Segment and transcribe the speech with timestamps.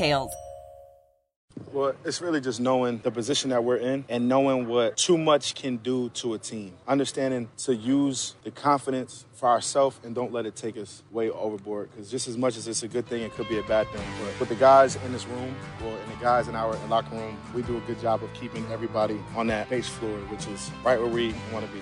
[0.00, 0.32] details.
[1.72, 5.54] Well, it's really just knowing the position that we're in and knowing what too much
[5.54, 6.72] can do to a team.
[6.88, 11.90] Understanding to use the confidence for ourselves and don't let it take us way overboard.
[11.90, 14.02] Because just as much as it's a good thing, it could be a bad thing.
[14.24, 17.38] But with the guys in this room, well, and the guys in our locker room,
[17.54, 20.98] we do a good job of keeping everybody on that base floor, which is right
[20.98, 21.80] where we want to be.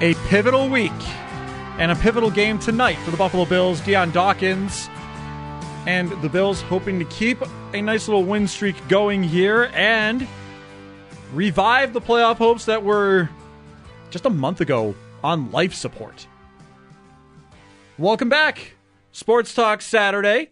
[0.00, 0.92] A pivotal week
[1.78, 3.80] and a pivotal game tonight for the Buffalo Bills.
[3.80, 4.88] Dion Dawkins
[5.86, 10.26] and the Bills hoping to keep a nice little win streak going here and
[11.32, 13.28] revive the playoff hopes that were
[14.10, 14.94] just a month ago
[15.24, 16.26] on life support.
[17.98, 18.74] Welcome back.
[19.10, 20.50] Sports Talk Saturday.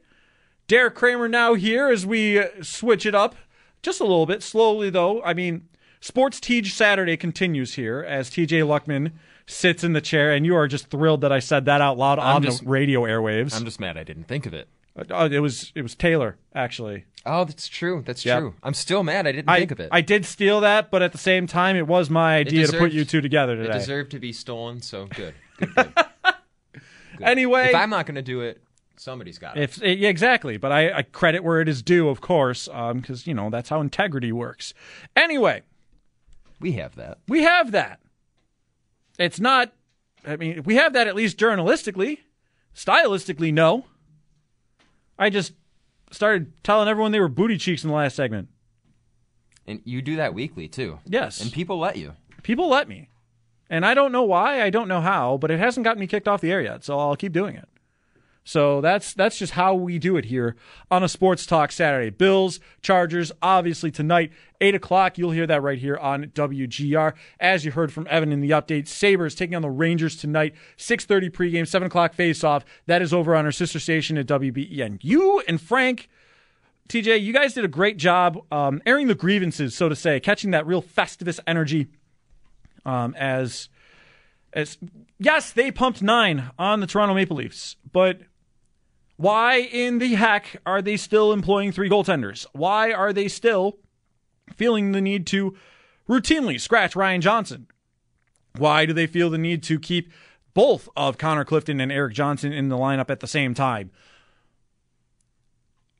[0.67, 3.36] Derek Kramer now here as we switch it up
[3.83, 5.23] just a little bit, slowly though.
[5.23, 5.69] I mean,
[6.01, 9.12] Sports Teach Saturday continues here as TJ Luckman
[9.53, 12.19] sits in the chair, and you are just thrilled that I said that out loud
[12.19, 13.55] I'm on just, the radio airwaves.
[13.55, 14.69] I'm just mad I didn't think of it.
[14.97, 17.05] Uh, it was it was Taylor actually.
[17.25, 18.03] Oh, that's true.
[18.05, 18.41] That's yep.
[18.41, 18.55] true.
[18.62, 19.89] I'm still mad I didn't I, think of it.
[19.92, 22.79] I did steal that, but at the same time, it was my idea deserved, to
[22.79, 23.70] put you two together today.
[23.70, 25.35] It deserved to be stolen, so good.
[25.58, 25.74] Good.
[25.77, 25.95] good.
[25.95, 27.23] good.
[27.23, 28.61] Anyway, if I'm not going to do it,
[28.96, 29.62] somebody's got it.
[29.62, 33.23] If yeah, exactly, but I, I, credit where it is due, of course, because um,
[33.24, 34.74] you know that's how integrity works.
[35.14, 35.62] Anyway,
[36.58, 37.18] we have that.
[37.29, 38.01] We have that.
[39.18, 39.73] It's not
[40.27, 42.18] I mean, we have that at least journalistically.
[42.74, 43.86] Stylistically, no.
[45.18, 45.52] I just
[46.11, 48.48] started telling everyone they were booty cheeks in the last segment.
[49.67, 50.98] And you do that weekly too.
[51.06, 51.40] Yes.
[51.40, 52.14] And people let you.
[52.42, 53.08] People let me.
[53.70, 56.29] And I don't know why, I don't know how, but it hasn't gotten me kicked
[56.29, 57.68] off the air yet, so I'll keep doing it.
[58.45, 60.57] So that's that's just how we do it here
[60.91, 62.11] on a Sports Talk Saturday.
[62.11, 65.17] Bills, Chargers, obviously tonight, eight o'clock.
[65.17, 67.14] You'll hear that right here on WGR.
[67.39, 71.05] As you heard from Evan in the update, Sabres taking on the Rangers tonight, six
[71.05, 72.64] thirty pregame, seven o'clock face off.
[72.86, 74.98] That is over on our sister station at WBEN.
[75.03, 76.09] You and Frank.
[76.89, 80.51] TJ, you guys did a great job um, airing the grievances, so to say, catching
[80.51, 81.86] that real Festivus energy.
[82.85, 83.70] Um, as,
[84.53, 84.77] as
[85.19, 88.23] yes, they pumped nine on the Toronto Maple Leafs, but
[89.23, 92.45] why in the heck are they still employing three goaltenders?
[92.53, 93.79] Why are they still
[94.57, 95.57] feeling the need to
[96.09, 97.69] routinely scratch Ryan Johnson?
[98.59, 100.11] Why do they feel the need to keep
[100.55, 103.93] both of Connor Clifton and Erik Johnson in the lineup at the same time?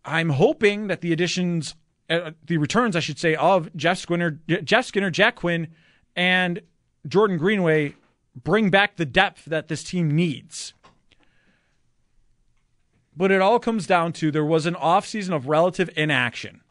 [0.05, 1.77] I'm hoping that the additions,
[2.11, 5.69] uh, the returns, I should say, of Jeff Skinner, Jeff Skinner, Jack Quinn,
[6.17, 6.61] and
[7.07, 7.95] Jordan Greenway
[8.35, 10.75] bring back the depth that this team needs.
[13.17, 16.63] But it all comes down to there was an offseason of relative inaction.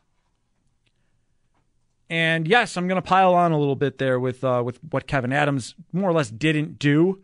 [2.10, 5.08] And yes, I'm going to pile on a little bit there with uh, with what
[5.08, 7.24] Kevyn Adams more or less didn't do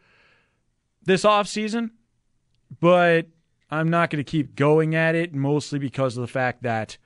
[1.04, 1.92] this offseason,
[2.80, 3.28] but
[3.70, 6.98] I'm not going to keep going at it mostly because of the fact that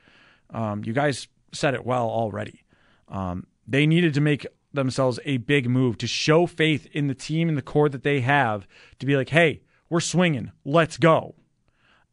[0.51, 2.63] um, you guys said it well already.
[3.07, 7.49] Um, they needed to make themselves a big move to show faith in the team
[7.49, 8.67] and the core that they have
[8.99, 11.35] to be like, hey, we're swinging, let's go.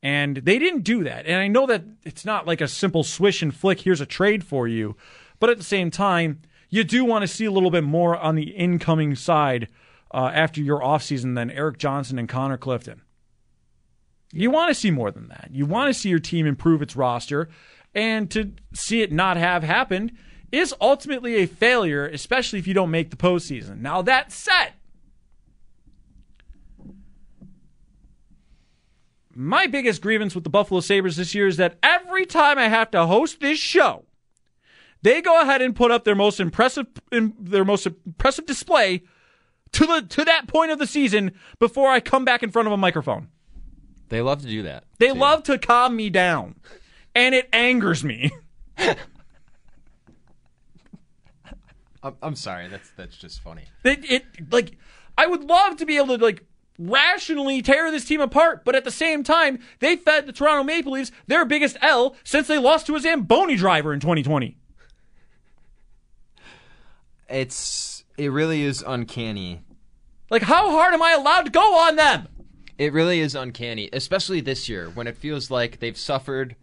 [0.03, 1.27] And they didn't do that.
[1.27, 4.45] And I know that it's not like a simple swish and flick, here's a trade
[4.45, 4.97] for you.
[5.41, 8.35] But at the same time, you do want to see a little bit more on
[8.35, 9.69] the incoming side
[10.13, 13.03] uh, after your offseason than Erik Johnson and Connor Clifton.
[14.33, 15.49] You want to see more than that.
[15.53, 17.49] You want to see your team improve its roster.
[17.95, 20.13] And to see it not have happened
[20.53, 23.81] is ultimately a failure, especially if you don't make the postseason.
[23.81, 24.73] Now, that said,
[29.39, 32.91] my biggest grievance with the Buffalo Sabres this year is that every time I have
[32.91, 34.05] to host this show,
[35.03, 39.05] they go ahead and put up their most impressive their most impressive display
[39.71, 41.31] to the to that point of the season
[41.61, 43.29] before I come back in front of a microphone.
[44.09, 44.83] They love to do that.
[44.99, 45.15] They too.
[45.15, 46.57] love to calm me down,
[47.15, 48.33] and it angers me.
[52.03, 52.67] I'm, I'm sorry.
[52.67, 53.67] That's that's just funny.
[53.85, 54.77] It, it like
[55.17, 56.45] I would love to be able to like
[56.79, 60.93] rationally tear this team apart, but at the same time, they fed the Toronto Maple
[60.93, 64.57] Leafs their biggest L since they lost to a Zamboni driver in 2020.
[67.29, 69.61] It's it really is uncanny.
[70.31, 72.29] Like, how hard am I allowed to go on them?
[72.77, 76.55] It really is uncanny, especially this year when it feels like they've suffered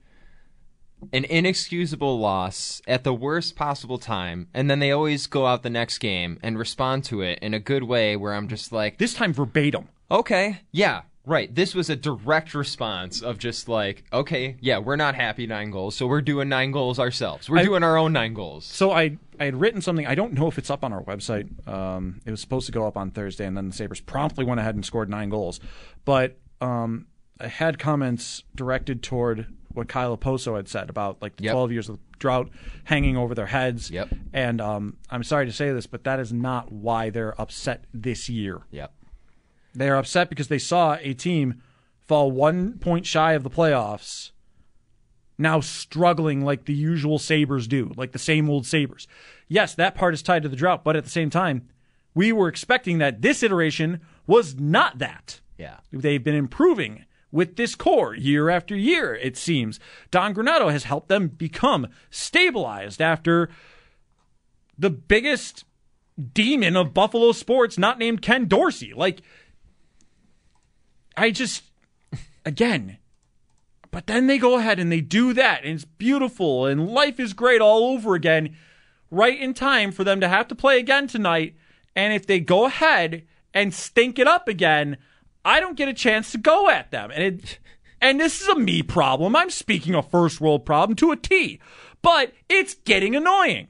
[1.11, 5.69] an inexcusable loss at the worst possible time, and then they always go out the
[5.69, 9.13] next game and respond to it in a good way where I'm just like, This
[9.13, 9.89] time verbatim.
[10.11, 11.53] Okay, yeah, right.
[11.53, 15.95] This was a direct response of just like, okay, yeah, we're not happy nine goals,
[15.95, 17.49] so we're doing nine goals ourselves.
[17.49, 18.65] We're I- doing our own nine goals.
[18.65, 20.05] So I I had written something.
[20.07, 21.67] I don't know if it's up on our website.
[21.67, 24.59] Um, it was supposed to go up on Thursday, and then the Sabres promptly went
[24.59, 25.59] ahead and scored nine goals.
[26.05, 27.07] But um,
[27.39, 31.51] I had comments directed toward what Kyle Okposo had said about like the Yep.
[31.53, 32.49] 12 years of drought
[32.85, 33.91] hanging over their heads.
[33.91, 34.07] Yep.
[34.31, 38.29] And um, I'm sorry to say this, but that is not why they're upset this
[38.29, 38.61] year.
[38.71, 38.93] Yep.
[39.75, 41.61] They are upset because they saw a team
[41.99, 44.31] fall one point shy of the playoffs,
[45.37, 49.07] now struggling like the usual Sabres do, like the same old Sabres.
[49.47, 51.67] Yes, that part is tied to the drought, but at the same time,
[52.13, 55.41] we were expecting that this iteration was not that.
[55.57, 55.77] Yeah.
[55.91, 59.79] They've been improving with this core year after year, it seems.
[60.09, 63.49] Don Granato has helped them become stabilized after
[64.77, 65.65] the biggest
[66.33, 68.93] demon of Buffalo sports, not named Ken Dorsey.
[68.95, 69.21] Like,
[71.17, 71.63] I just,
[72.45, 72.97] again,
[73.91, 77.33] but then they go ahead and they do that, and it's beautiful, and life is
[77.33, 78.57] great all over again,
[79.09, 81.55] right in time for them to have to play again tonight.
[81.95, 83.23] And if they go ahead
[83.53, 84.97] and stink it up again,
[85.45, 87.11] I don't get a chance to go at them.
[87.11, 87.59] And it,
[88.01, 89.35] and this is a me problem.
[89.35, 91.61] I'm speaking a first world problem to a T,
[92.01, 93.69] but it's getting annoying.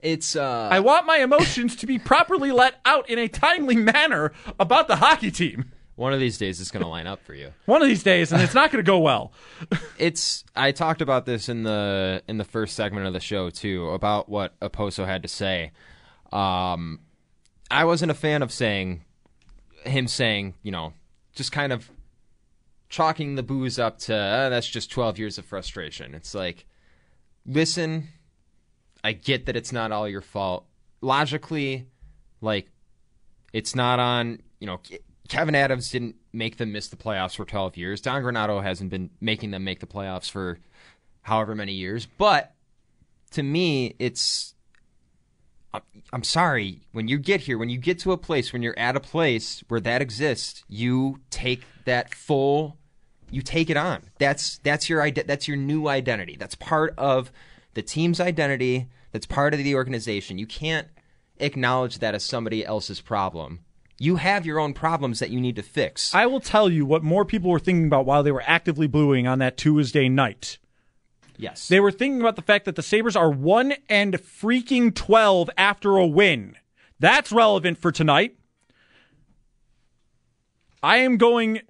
[0.00, 4.32] It's uh I want my emotions to be properly let out in a timely manner
[4.60, 5.72] about the hockey team.
[5.96, 7.52] one of these days it's going to line up for you.
[7.66, 9.32] One of these days, and it's not going to go well.
[9.98, 13.90] it's I talked about this in the in the first segment of the show too
[13.90, 15.72] about what Okposo had to say.
[16.32, 17.00] Um,
[17.70, 19.04] I wasn't a fan of saying
[19.84, 20.92] him saying you know
[21.34, 21.90] just kind of
[22.88, 26.14] chalking the booze up to "Uh, that's just twelve years of frustration.
[26.14, 26.66] It's like
[27.44, 28.08] listen,
[29.04, 30.66] I get that it's not all your fault.
[31.00, 31.86] Logically,
[32.40, 32.68] like
[33.52, 34.80] it's not on you know
[35.28, 38.00] Kevyn Adams didn't make them miss the playoffs for 12 years.
[38.00, 40.58] Don Granato hasn't been making them make the playoffs for
[41.22, 42.06] however many years.
[42.06, 42.54] But
[43.32, 44.54] to me, it's
[46.12, 48.96] I'm- sorry when you get here, when you get to a place, when you're at
[48.96, 52.78] a place where that exists, you take that full,
[53.30, 54.04] you take it on.
[54.18, 56.36] That's that's your that's your new identity.
[56.38, 57.30] That's part of
[57.78, 58.88] the team's identity.
[59.12, 60.36] That's part of the organization.
[60.36, 60.88] You can't
[61.38, 63.60] acknowledge that as somebody else's problem.
[64.00, 66.12] You have your own problems that you need to fix.
[66.12, 69.28] I will tell you what more people were thinking about while they were actively bluing
[69.28, 70.58] on that Tuesday night.
[71.36, 71.68] yes.
[71.68, 75.98] They were thinking about the fact that the Sabres are 1 and freaking 12 after
[75.98, 76.56] a win.
[76.98, 78.36] That's relevant for tonight.
[80.82, 81.60] I am going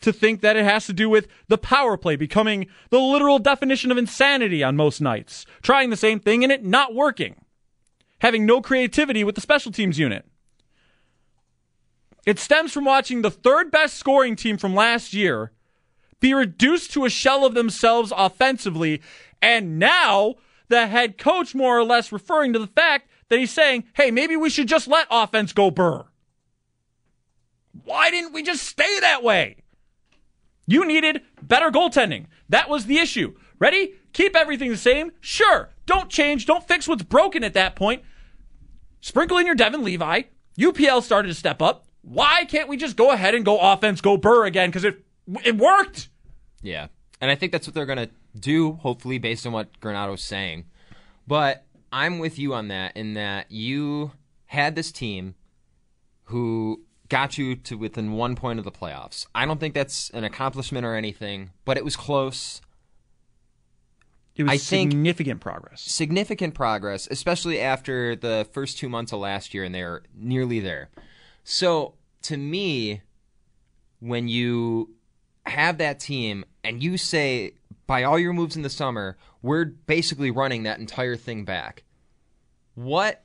[0.00, 3.90] to think that it has to do with the power play becoming the literal definition
[3.90, 5.44] of insanity on most nights.
[5.62, 7.36] Trying the same thing and it not working.
[8.20, 10.24] Having no creativity with the special teams unit.
[12.26, 15.52] It stems from watching the third best scoring team from last year
[16.20, 19.00] be reduced to a shell of themselves offensively,
[19.40, 20.34] and now
[20.68, 24.36] the head coach more or less referring to the fact that he's saying, hey, maybe
[24.36, 26.04] we should just let offense go burr.
[27.84, 29.56] Why didn't we just stay that way?
[30.68, 32.26] You needed better goaltending.
[32.50, 33.34] That was the issue.
[33.58, 33.94] Ready?
[34.12, 35.12] Keep everything the same?
[35.20, 35.70] Sure.
[35.86, 36.44] Don't change.
[36.44, 38.02] Don't fix what's broken at that point.
[39.00, 40.22] Sprinkle in your Devon Levi.
[40.58, 41.86] UPL started to step up.
[42.02, 44.68] Why can't we just go ahead and go offense, go burr again?
[44.68, 45.02] Because it
[45.44, 46.10] it worked.
[46.62, 46.88] Yeah.
[47.20, 50.66] And I think that's what they're to do, hopefully, based on what Granato's saying.
[51.26, 54.12] But I'm with you on that, in that you
[54.46, 55.34] had this team
[56.24, 59.26] who got you to within one point of the playoffs.
[59.34, 62.60] I don't think that's an accomplishment or anything, but it was close.
[64.36, 65.82] It was I significant progress.
[65.82, 70.90] Significant progress, especially after the first two months of last year, and they're nearly there.
[71.42, 73.02] So, to me,
[74.00, 74.94] when you
[75.46, 77.54] have that team and you say,
[77.86, 81.84] by all your moves in the summer, we're basically running that entire thing back.
[82.74, 83.24] What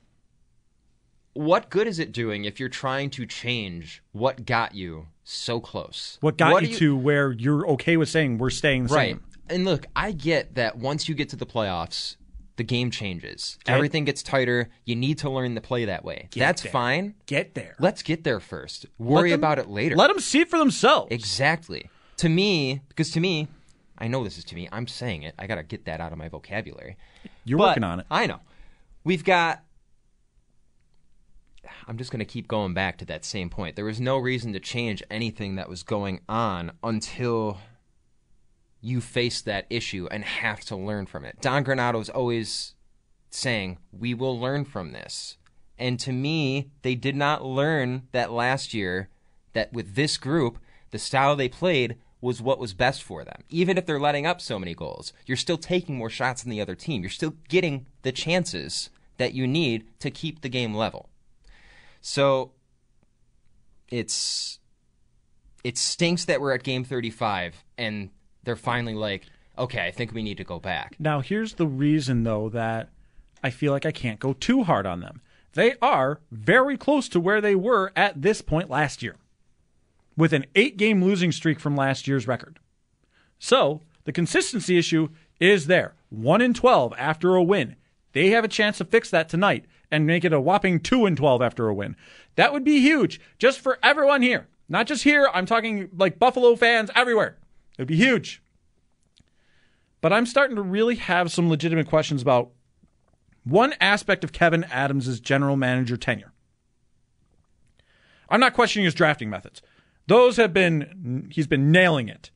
[1.34, 6.18] what good is it doing if you're trying to change what got you so close?
[6.22, 9.10] What got do you, to where you're okay with saying we're staying the right?
[9.12, 9.24] same?
[9.50, 12.16] And look, I get that once you get to the playoffs,
[12.56, 13.58] the game changes.
[13.66, 13.74] Okay.
[13.74, 14.70] Everything gets tighter.
[14.86, 16.30] You need to learn to play that way.
[16.36, 16.72] That's there.
[16.72, 17.16] fine.
[17.26, 17.76] Get there.
[17.80, 18.86] Let's get there first.
[18.98, 19.96] Worry them- about it later.
[19.96, 21.12] Let them see it for themselves.
[21.12, 21.90] Exactly.
[22.18, 23.48] To me, because to me,
[23.98, 24.70] I know this is to me.
[24.72, 25.34] I'm saying it.
[25.40, 26.96] I got to get that out of my vocabulary.
[27.44, 28.06] You're But working on it.
[28.10, 28.40] I know.
[29.04, 29.64] We've got.
[31.88, 33.76] I'm just going to keep going back to that same point.
[33.76, 37.60] There was no reason to change anything that was going on until
[38.82, 41.38] you face that issue and have to learn from it.
[41.42, 42.76] Don Granato's always
[43.30, 45.38] saying, We will learn from this.
[45.78, 49.10] And to me, they did not learn that last year
[49.54, 50.60] that with this group,
[50.92, 53.42] the style they played was what was best for them.
[53.50, 56.62] Even if they're letting up so many goals, you're still taking more shots than the
[56.62, 57.02] other team.
[57.02, 61.10] You're still getting the chances that you need to keep the game level.
[62.04, 62.52] So
[63.88, 64.60] it's
[65.64, 68.10] it stinks that we're at game 35 and
[68.44, 69.24] they're finally like,
[69.58, 70.98] okay, I think we need to go back.
[71.00, 72.90] Now, here's the reason, though, that
[73.42, 75.22] I feel like I can't go too hard on them.
[75.54, 79.16] They are very close to where they were at this point last year,
[80.18, 82.60] with an eight game losing streak from last year's record.
[83.40, 85.08] So, the consistency issue
[85.40, 85.94] is there.
[86.10, 87.78] 1 in 12 after a win.
[88.14, 91.16] They have a chance to fix that tonight and make it a whopping 2 in
[91.16, 91.96] 12 after a win.
[92.36, 94.48] That would be huge just for everyone here.
[94.70, 97.38] Not just here, I'm talking like Buffalo fans everywhere.
[97.78, 98.42] It would be huge.
[100.00, 102.52] But I'm starting to really have some legitimate questions about
[103.44, 106.34] one aspect of Kevyn Adams' general manager tenure.
[108.30, 109.62] I'm not questioning his drafting methods.
[110.08, 112.32] Those have been, he's been nailing it.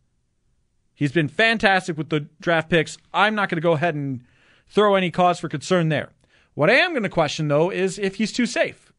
[0.94, 2.98] He's been fantastic with the draft picks.
[3.14, 4.24] I'm not going to go ahead and
[4.70, 6.12] throw any cause for concern there.
[6.54, 8.92] What I am going to question, though, is if he's too safe.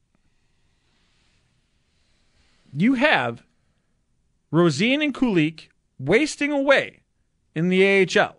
[2.72, 3.42] You have
[4.50, 7.00] Rosine and Kulich wasting away
[7.54, 8.36] in the AHL.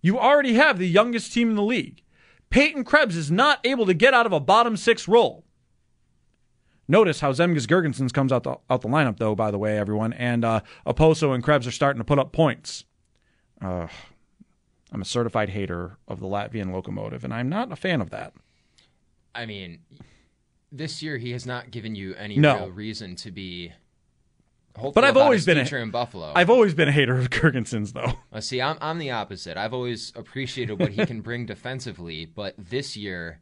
[0.00, 2.02] You already have the youngest team in the league.
[2.50, 5.44] Peyton Krebs is not able to get out of a bottom six role.
[6.88, 10.12] Notice how Zemgus Girgensons comes out the, out the lineup, though, by the way, everyone.
[10.12, 12.84] And uh, Okposo and Krebs are starting to put up points.
[14.92, 18.32] I'm a certified hater of the Latvian locomotive, and I'm not a fan of that.
[19.34, 19.80] I mean,
[20.72, 22.56] this year he has not given you any No.
[22.56, 23.72] real reason to be.
[24.94, 26.32] But I've always been a- in Buffalo.
[26.36, 28.12] I've always been a hater of Girgensons, though.
[28.30, 29.56] Uh, see, I'm I'm the opposite.
[29.56, 33.40] I've always appreciated what he can bring defensively, but this year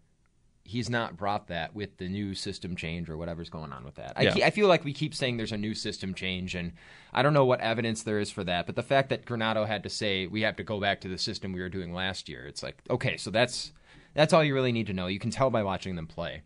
[0.66, 4.14] he's not brought that with the new system change or whatever's going on with that.
[4.16, 4.46] I, Yeah.
[4.46, 6.72] I feel like we keep saying there's a new system change, and
[7.12, 8.64] I don't know what evidence there is for that.
[8.66, 11.18] But the fact that Granato had to say we have to go back to the
[11.18, 13.72] system we were doing last year, it's like okay, so that's
[14.14, 15.06] that's all you really need to know.
[15.06, 16.42] You can tell by watching them play.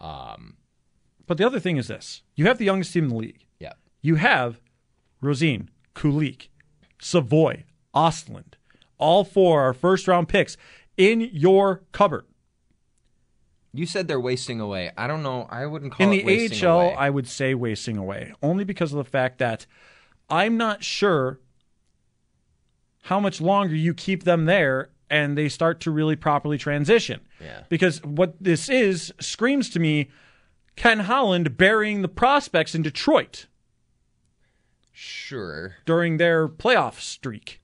[0.00, 0.56] Um,
[1.26, 3.44] But the other thing is this you have the youngest team in the league.
[3.58, 3.72] yeah,
[4.02, 4.60] You have
[5.20, 6.48] Rosine, Kulich,
[7.00, 8.54] Savoie, Ostlund.
[8.98, 10.56] All four are first round picks
[10.96, 12.26] in your cupboard.
[13.72, 14.90] You said they're wasting away.
[14.96, 15.46] I don't know.
[15.50, 16.94] I wouldn't call in it the wasting AHL, away.
[16.94, 19.66] I would say wasting away, only because of the fact that
[20.30, 21.40] I'm not sure
[23.02, 27.20] how much longer you keep them there and they start to really properly transition.
[27.40, 27.62] Yeah.
[27.68, 30.08] Because what this is screams to me
[30.78, 33.46] Ken Holland burying the prospects in Detroit
[34.92, 35.74] sure.
[35.84, 37.60] during their playoff streak.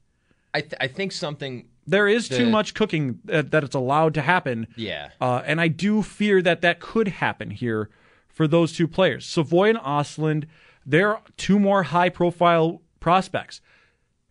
[0.52, 1.68] I th- I think something.
[1.86, 4.66] There is too much cooking that, that it's allowed to happen.
[4.76, 5.10] Yeah.
[5.20, 7.90] Uh, and I do fear that that could happen here
[8.28, 9.26] for those two players.
[9.26, 10.44] Savoie and Ostlund,
[10.86, 13.60] they're two more high profile prospects.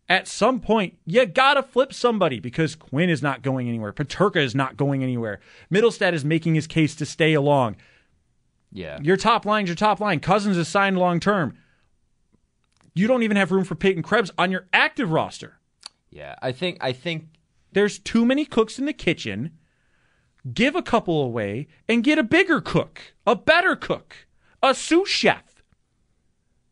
[0.10, 3.94] At some point, you gotta flip somebody because Quinn is not going anywhere.
[3.94, 5.40] Peterka is not going anywhere.
[5.72, 7.78] Mittelstadt is making his case to stay along.
[8.72, 9.00] Yeah.
[9.02, 10.20] Your top line's your top line.
[10.20, 11.58] Cozens is signed long term.
[12.94, 15.60] You don't even have room for Peyton Krebs on your active roster.
[16.10, 16.36] Yeah.
[16.42, 17.28] I think I think
[17.74, 19.52] There's too many cooks in the kitchen.
[20.54, 24.28] Give a couple away and get a bigger cook, a better cook,
[24.62, 25.64] a sous chef.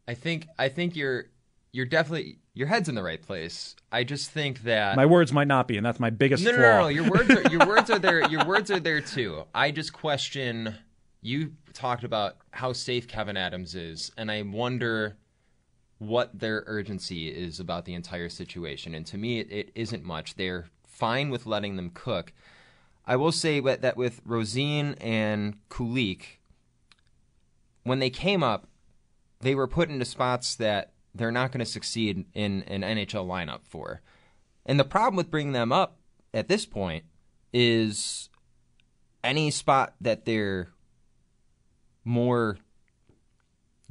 [0.07, 1.25] I think I think you're
[1.71, 3.75] you're definitely your head's in the right place.
[3.91, 6.57] I just think that My words might not be, and that's my biggest no, no,
[6.57, 6.63] flaw.
[6.63, 6.87] no, no.
[6.89, 8.27] Your words are your words are there.
[8.29, 9.43] Your words are there too.
[9.55, 10.75] I just question.
[11.21, 15.17] You talked about how safe Kevyn Adams is, and I wonder
[15.99, 18.95] what their urgency is about the entire situation.
[18.95, 20.33] And to me, it, it isn't much.
[20.33, 20.65] They're
[21.01, 22.31] fine with letting them cook.
[23.07, 26.37] I will say that with Rosine and Kulich,
[27.81, 28.67] when they came up,
[29.39, 33.61] they were put into spots that they're not going to succeed in an NHL lineup
[33.63, 34.01] for.
[34.63, 35.97] And the problem with bringing them up
[36.35, 37.05] at this point
[37.51, 38.29] is
[39.23, 40.69] any spot that they're
[42.05, 42.59] more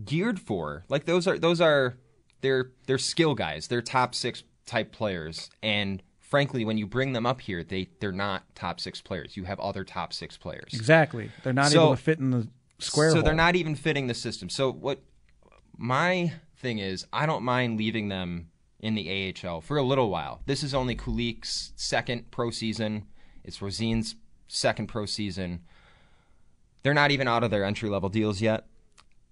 [0.04, 0.84] geared for.
[0.88, 1.98] Like those are those are
[2.40, 3.66] they're they're skill guys.
[3.66, 8.12] They're top six type players, and frankly, when you bring them up here, they they're
[8.12, 9.36] not top six players.
[9.36, 10.72] You have other top six players.
[10.72, 11.30] Exactly.
[11.42, 13.10] They're not So- able to fit in the square.
[13.10, 13.24] So hole.
[13.24, 14.48] they're not even fitting the system.
[14.48, 15.02] So what
[15.76, 20.40] my thing is, I don't mind leaving them in the AHL for a little while.
[20.46, 23.04] This is only Kulich's second pro season.
[23.44, 24.14] It's Rosin's
[24.48, 25.60] second pro season.
[26.82, 28.66] They're not even out of their entry level deals yet.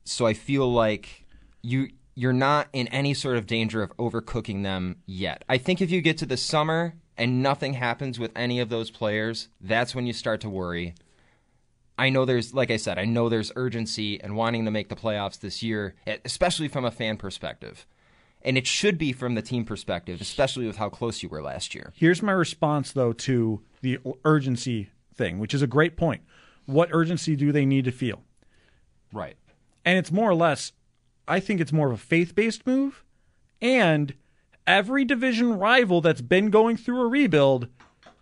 [0.05, 1.25] So I feel like
[1.63, 5.45] you you're not in any sort of danger of overcooking them yet.
[5.49, 8.91] I think if you get to the summer and nothing happens with any of those
[8.91, 10.97] players, that's when you start to worry.
[11.97, 14.97] I know there's, like I said, I know there's urgency and wanting to make the
[14.97, 15.95] playoffs this year,
[16.25, 17.87] especially from a fan perspective.
[18.43, 21.73] And it should be from the team perspective, especially with how close you were last
[21.73, 21.93] year.
[21.95, 26.23] Here's my response, though, to the urgency thing, which is a great point.
[26.67, 28.25] What urgency do they need to feel?
[29.13, 29.37] Right.
[29.85, 30.73] And it's more or less,
[31.29, 33.05] I think it's more of a faith based move.
[33.61, 34.15] And
[34.67, 37.69] every division rival that's been going through a rebuild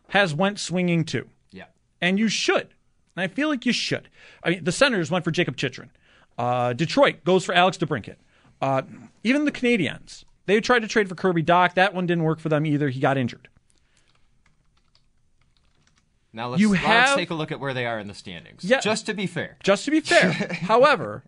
[0.08, 1.28] has went swinging too.
[1.50, 1.66] Yeah.
[2.00, 2.68] And you should.
[3.14, 4.08] And I feel like you should.
[4.42, 5.90] I mean, the Senators went for Jakob Chychrun.
[6.38, 8.16] Uh, Detroit goes for Alex DeBrincat.
[8.60, 8.82] Uh,
[9.24, 11.74] even the Canadiens, they tried to trade for Kirby Dach.
[11.74, 12.88] That one didn't work for them either.
[12.88, 13.48] He got injured.
[16.32, 18.62] Now let's, You let's take a look at where they are in the standings.
[18.62, 18.80] Yeah.
[18.80, 19.56] Just to be fair.
[19.62, 20.32] Just to be fair.
[20.62, 21.24] However,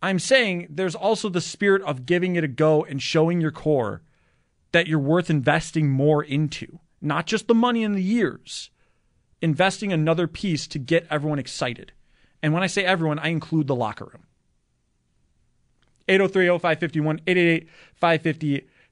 [0.00, 4.02] I'm saying there's also the spirit of giving it a go and showing your core
[4.72, 8.70] that you're worth investing more into, not just the money and the years,
[9.40, 11.92] investing another piece to get everyone excited.
[12.42, 14.24] And when I say everyone, I include the locker room.
[16.08, 17.66] 803-0551,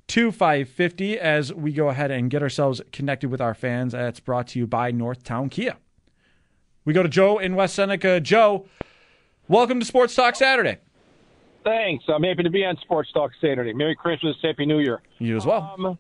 [0.09, 3.93] 888-550-2550 as we go ahead and get ourselves connected with our fans.
[3.93, 5.77] That's brought to you by Northtown Kia.
[6.85, 8.21] We go to Joe in West Seneca.
[8.21, 8.67] Joe,
[9.49, 10.79] welcome to Sports Talk Saturday.
[11.67, 12.05] Thanks.
[12.07, 13.73] I'm happy to be on Sports Talk Saturday.
[13.73, 15.03] Merry Christmas, Happy New Year.
[15.19, 15.75] You as well.
[15.77, 15.99] Um,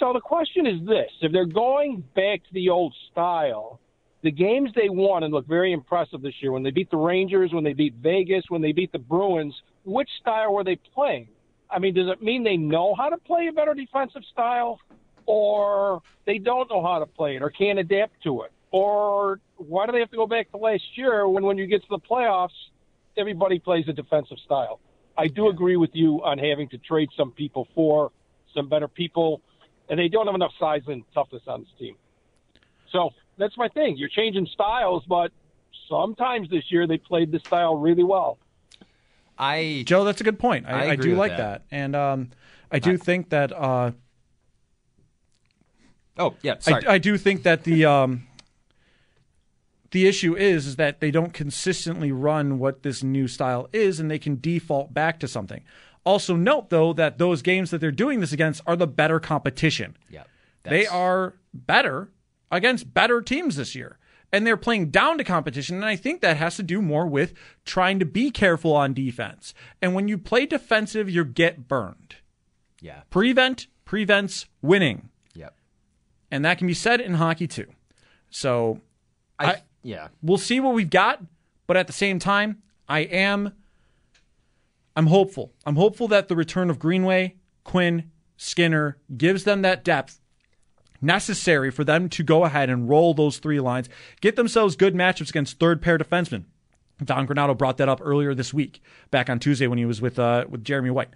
[0.00, 3.78] so the question is this: If they're going back to the old style,
[4.22, 7.52] the games they won and look very impressive this year, when they beat the Rangers,
[7.52, 11.28] when they beat Vegas, when they beat the Bruins, which style were they playing?
[11.70, 14.80] I mean, does it mean they know how to play a better defensive style,
[15.24, 19.86] or they don't know how to play it, or can't adapt to it, or why
[19.86, 22.00] do they have to go back to last year when, when you get to the
[22.00, 22.48] playoffs,
[23.20, 24.80] everybody plays a defensive style?
[25.16, 28.10] I do agree with you on having to trade some people for
[28.54, 29.42] some better people,
[29.88, 31.96] and they don't have enough size and toughness on this team.
[32.90, 33.96] So that's my thing.
[33.96, 35.30] You're changing styles, but
[35.88, 38.38] sometimes this year they played the style really well.
[39.38, 40.66] I Joe, that's a good point.
[40.66, 41.38] I, I I, do with like that.
[41.38, 41.62] that.
[41.70, 42.30] And um,
[42.70, 43.92] I do think that uh,
[46.20, 46.86] Oh, yeah, sorry.
[46.86, 48.26] I, I do think that the um,
[49.92, 54.10] the issue is is that they don't consistently run what this new style is, and
[54.10, 55.62] they can default back to something.
[56.04, 59.96] Also, note though that those games that they're doing this against are the better competition.
[60.08, 60.24] yeah.
[60.62, 62.10] They are better
[62.50, 63.96] against better teams this year.
[64.32, 65.74] And they're playing down to competition.
[65.76, 69.54] And I think that has to do more with trying to be careful on defense.
[69.82, 72.16] And when you play defensive, you get burned.
[72.80, 73.00] Yeah.
[73.10, 75.08] Prevent prevents winning.
[75.34, 75.56] Yep.
[76.30, 77.66] And that can be said in hockey too.
[78.28, 78.80] So
[79.38, 80.08] I, I- yeah.
[80.22, 81.22] we'll see what we've got.
[81.66, 83.52] But at the same time, I am
[84.96, 85.52] I'm hopeful.
[85.64, 90.20] I'm hopeful that the return of Greenway, Quinn, Skinner gives them that depth
[91.00, 93.88] necessary for them to go ahead and roll those three lines,
[94.20, 96.44] get themselves good matchups against third pair defensemen.
[97.02, 100.18] Don Granato brought that up earlier this week, back on Tuesday when he was with
[100.18, 101.08] uh, with Jeremy White.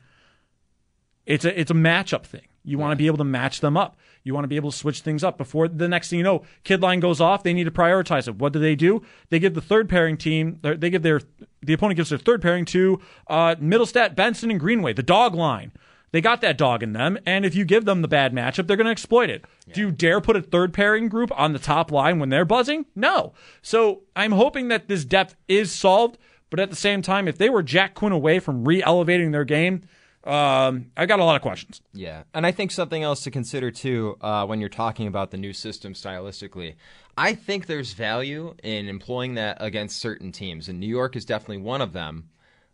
[1.26, 2.48] It's a it's a matchup thing.
[2.64, 3.98] You want to be able to match them up.
[4.24, 6.44] You want to be able to switch things up before the next thing you know,
[6.64, 7.42] kid line goes off.
[7.42, 8.36] They need to prioritize it.
[8.36, 9.02] What do they do?
[9.28, 10.58] They give the third pairing team.
[10.62, 11.20] They give their
[11.62, 15.72] the opponent gives their third pairing to uh, Mittelstadt, Benson, and Greenway, the dog line.
[16.14, 18.76] They got that dog in them, and if you give them the bad matchup, they're
[18.76, 19.44] going to exploit it.
[19.72, 22.86] Do you dare put a third pairing group on the top line when they're buzzing?
[22.94, 23.32] No.
[23.62, 26.16] So I'm hoping that this depth is solved,
[26.50, 29.80] but at the same time, if they were Jack Quinn away from re-elevating their game,
[30.24, 31.80] um, I got a lot of questions.
[31.92, 35.36] Yeah, and I think something else to consider too uh, when you're talking about the
[35.36, 36.74] new system stylistically.
[37.16, 41.58] I think there's value in employing that against certain teams, and New York is definitely
[41.58, 42.30] one of them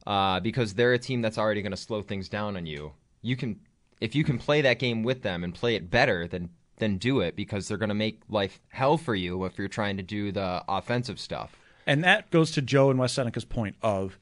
[0.06, 2.92] uh, because they're a team that's already going to slow things down on you.
[3.20, 3.60] You can,
[4.00, 7.20] if you can play that game with them and play it better, then then do
[7.20, 10.32] it because they're going to make life hell for you if you're trying to do
[10.32, 11.54] the offensive stuff.
[11.86, 14.18] And that goes to Joe and West Seneca's point of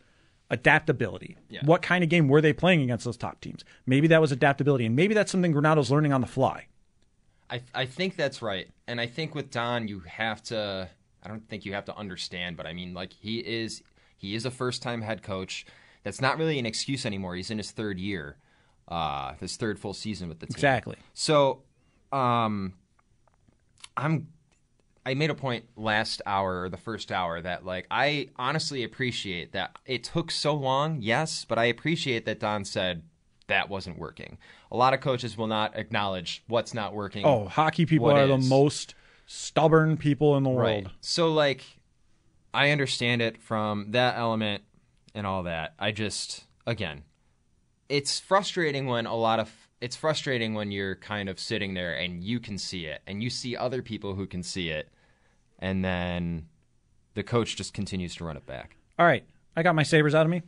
[0.50, 1.36] adaptability.
[1.48, 1.60] Yeah.
[1.64, 3.64] What kind of game were they playing against those top teams?
[3.86, 6.66] Maybe that was adaptability, and maybe that's something Granato's learning on the fly.
[7.50, 10.88] I I think that's right, and I think with Don, you have to.
[11.22, 13.82] I don't think you have to understand, but I mean, like he is.
[14.16, 15.64] He is a first time head coach.
[16.02, 17.36] That's not really an excuse anymore.
[17.36, 18.36] He's in his third year,
[18.88, 20.54] uh, his third full season with the team.
[20.54, 20.96] Exactly.
[21.14, 21.62] So,
[22.12, 22.74] um,
[23.96, 24.28] I'm.
[25.08, 29.52] I made a point last hour or the first hour that like I honestly appreciate
[29.52, 33.04] that it took so long, yes, but I appreciate that Don said
[33.46, 34.36] that wasn't working.
[34.70, 37.24] A lot of coaches will not acknowledge what's not working.
[37.24, 38.94] Oh, hockey people are the most
[39.24, 40.84] stubborn people in the world.
[40.84, 40.86] Right.
[41.00, 41.64] So like
[42.52, 44.62] I understand it from that element
[45.14, 45.72] and all that.
[45.78, 47.04] I just again,
[47.88, 52.22] it's frustrating when a lot of it's frustrating when you're kind of sitting there and
[52.22, 54.90] you can see it and you see other people who can see it
[55.58, 56.46] and then
[57.14, 58.76] the coach just continues to run it back.
[58.98, 59.24] All right,
[59.56, 60.42] I got my Sabres out of me.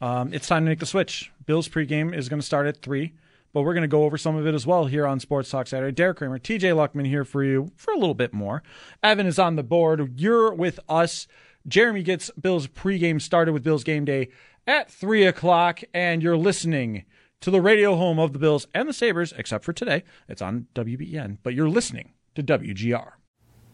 [0.00, 1.32] Um, it's time to make the switch.
[1.46, 3.14] Bills pregame is going to start at three,
[3.52, 5.66] but we're going to go over some of it as well here on Sports Talk
[5.66, 5.92] Saturday.
[5.92, 8.62] Derek Kramer, TJ Luckman here for you for a little bit more.
[9.02, 10.20] Evan is on the board.
[10.20, 11.26] You're with us.
[11.66, 14.28] Jeremy gets Bills pregame started with Bills game day
[14.66, 17.04] at three o'clock, and you're listening
[17.40, 20.02] to the radio home of the Bills and the Sabres, except for today.
[20.28, 23.12] It's on WBN, but you're listening to WGR.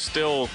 [0.00, 0.48] Still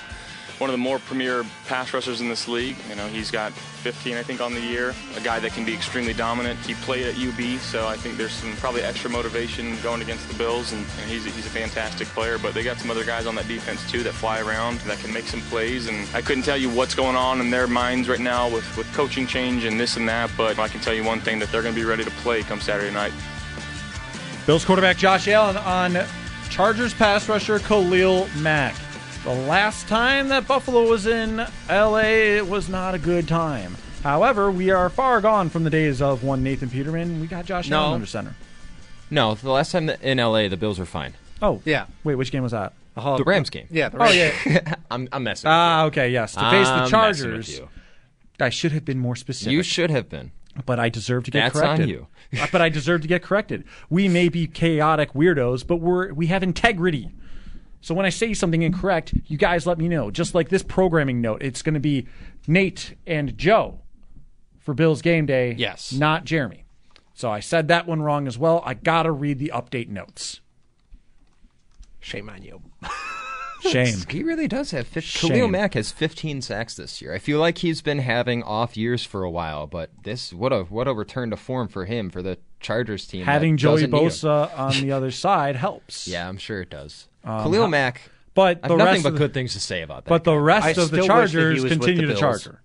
[0.58, 2.78] one of the more premier pass rushers in this league.
[2.90, 4.96] You know, he's got 15, I think, on the year.
[5.18, 6.60] A guy that can be extremely dominant.
[6.66, 10.34] He played at UB, so I think there's some probably extra motivation going against the
[10.36, 12.38] Bills, and, and he's, he's a fantastic player.
[12.38, 15.12] But they got some other guys on that defense too that fly around that can
[15.14, 15.88] make some plays.
[15.88, 18.92] And I couldn't tell you what's going on in their minds right now with, with
[18.94, 21.64] coaching change and this and that, but I can tell you one thing that they're
[21.64, 23.12] going to be ready to play come Saturday night.
[24.46, 25.98] Bills quarterback Josh Allen on
[26.50, 28.76] Chargers pass rusher Khalil Mack.
[29.26, 31.98] The last time that Buffalo was in LA,
[32.38, 33.76] it was not a good time.
[34.04, 37.20] However, we are far gone from the days of one Nathan Peterman.
[37.20, 37.80] We got Josh No.
[37.80, 38.36] Allen under center.
[39.10, 41.16] No, the last time in LA, the Bills were fine.
[41.42, 41.88] Oh, Yeah.
[42.04, 42.74] Wait, which game was that?
[42.96, 43.68] Oh, The Rams game.
[43.72, 43.90] Yeah.
[43.90, 44.76] The Oh, yeah.
[44.92, 45.48] I'm, I'm messing.
[45.48, 46.34] with Ah, okay, yes.
[46.36, 47.48] To face I'm the Chargers.
[47.50, 47.70] with you.
[48.40, 49.52] I should have been more specific.
[49.54, 50.32] You should have been.
[50.68, 51.90] but I deserve to get That's on corrected.
[51.90, 52.08] you.
[52.40, 53.64] Uh, but I deserve to get corrected.
[53.90, 57.10] We may be chaotic weirdos, but we're we have integrity.
[57.86, 60.10] So when I say something incorrect, you guys let me know.
[60.10, 62.08] Just like this programming note, it's going to be
[62.48, 63.82] Nate and Joe
[64.58, 65.54] for Bill's game day.
[65.56, 65.94] Yes.
[65.94, 66.66] not Jeremy.
[67.14, 68.64] So I said that one wrong as well.
[68.66, 70.42] I gotta read the update notes.
[72.00, 72.60] Shame on you.
[73.62, 73.96] Shame.
[74.10, 74.88] He really does have.
[74.88, 77.14] 15, Khalil Mack has 15 sacks this year.
[77.14, 80.64] I feel like he's been having off years for a while, but this what a
[80.64, 83.26] what a return to form for him for the Chargers team.
[83.26, 84.10] Having Joey doesn't need him.
[84.10, 86.08] Bosa on the other side helps.
[86.08, 87.08] Yeah, I'm sure it does.
[87.26, 88.02] Khalil Mack.
[88.34, 90.10] But the nothing rest but of the- good things to say about that.
[90.10, 92.20] But the rest I of the still wish that he Chargers continue the to Bills.
[92.44, 92.62] charger.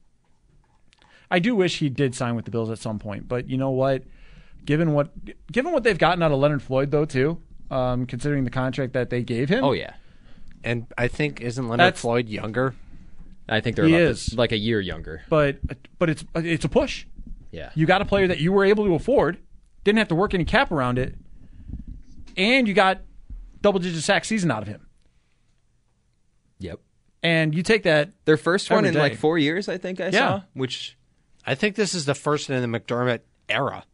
[1.30, 3.70] I do wish he did sign with the Bills at some point, but you know
[3.70, 4.02] what?
[4.64, 5.10] Given what
[5.50, 9.10] given what they've gotten out of Leonard Floyd, though, too, um, considering the contract that
[9.10, 9.92] they gave him, oh yeah,
[10.64, 12.74] And I think isn't Leonard That's- Floyd younger?
[13.48, 14.26] I think they're He about is.
[14.26, 15.22] the- like a year younger.
[15.30, 15.58] but
[15.98, 17.06] but it's it's a push.
[17.52, 19.38] Yeah, You got a player that you were able to afford,
[19.84, 21.14] didn't have to work any cap around it,
[22.36, 23.00] and you got
[23.62, 24.86] double digit sack season out of him.
[26.58, 26.80] yep.
[27.22, 29.00] And you take that Their first one in day.
[29.00, 30.10] like four years, I think I Yeah.
[30.12, 30.42] saw.
[30.54, 30.96] Which
[31.46, 33.84] I think this is the first in the McDermott era.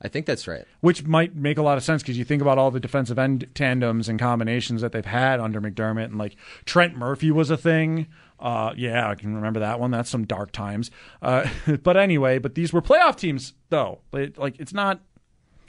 [0.00, 0.64] I think that's right.
[0.80, 3.48] which might make a lot of sense because you think about all the defensive end
[3.54, 8.06] tandems and combinations that they've had under McDermott, and like Trent Murphy was a thing.
[8.38, 9.90] Uh, yeah, I can remember that one.
[9.90, 10.92] That's some dark times.
[11.20, 11.48] Uh,
[11.82, 13.98] but anyway, but these were playoff teams, though.
[14.12, 15.00] It- like it's not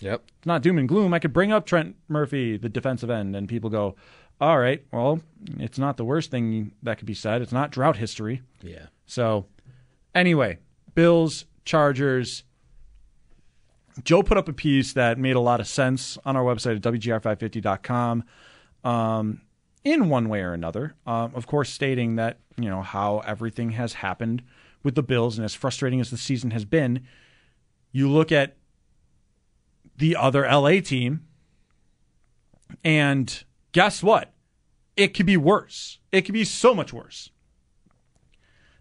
[0.02, 0.24] Yep.
[0.38, 1.14] it's not doom and gloom.
[1.14, 3.96] I could bring up Trent Murphy, the defensive end, and people go,
[4.40, 5.22] "All right, well,
[5.58, 7.42] it's not the worst thing that could be said.
[7.42, 8.88] It's not drought history." Yeah.
[9.06, 9.46] So,
[10.16, 10.60] anyway,
[10.96, 12.44] Bills, Chargers.
[14.04, 16.82] Joe put up a piece that made a lot of sense on our website at
[16.82, 18.24] WGR550.com
[18.84, 19.42] um,
[19.84, 20.96] in one way or another.
[21.06, 24.42] Um, of course, stating that, you know, how everything has happened
[24.84, 27.06] with the Bills and as frustrating as the season has been,
[27.92, 28.56] you look at
[30.00, 31.28] the other LA team,
[32.84, 34.34] and guess what?
[34.98, 36.00] It could be worse.
[36.12, 37.30] It could be so much worse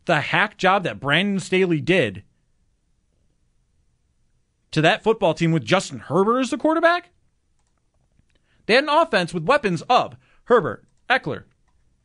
[0.08, 2.24] the hack job that Brandon Staley did
[4.70, 7.10] to that football team with Justin Herbert as the quarterback?
[8.64, 11.44] They had an offense with weapons of Herbert, Ekeler,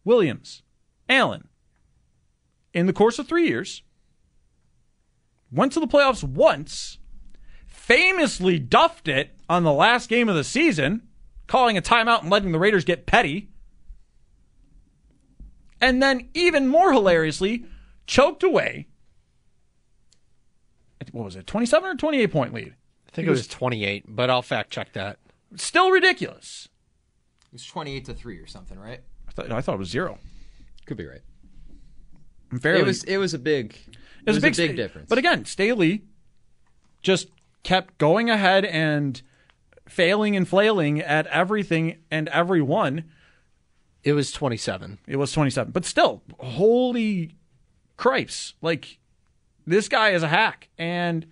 [0.03, 0.63] Williams,
[1.07, 1.47] Allen.
[2.73, 3.83] In the course of three years,
[5.49, 6.99] went to the playoffs once,
[7.83, 11.01] famously duffed it on the last game of the season,
[11.47, 13.49] calling a timeout and letting the Raiders get petty.
[15.81, 17.65] And then, even more hilariously,
[18.07, 18.87] choked away.
[21.11, 22.73] What was it, 27 or 28 point lead?
[23.07, 25.19] I think it was 28, but I'll fact check that.
[25.57, 26.69] Still ridiculous.
[27.47, 29.01] It was 28 to 3 or something, right?
[29.27, 30.17] I thought, I thought it was zero.
[30.85, 31.21] Could be right.
[32.61, 33.75] Fairly, It was it was a big
[34.25, 35.09] it was, a big, big sta- difference.
[35.09, 36.03] But again, Staley
[37.01, 37.27] just
[37.63, 39.21] kept going ahead and
[39.87, 43.05] failing and flailing at everything and everyone.
[44.03, 44.99] It was 27.
[45.07, 45.71] It was 27.
[45.71, 47.35] But still, holy
[47.97, 48.53] cripes.
[48.61, 48.99] Like,
[49.65, 50.69] this guy is a hack.
[50.77, 51.25] And